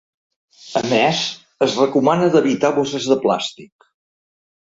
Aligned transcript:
A 0.79 0.81
més, 0.93 1.19
es 1.65 1.75
recomana 1.81 2.31
d’evitar 2.37 2.73
bosses 2.79 3.11
de 3.13 3.19
plàstic. 3.27 3.87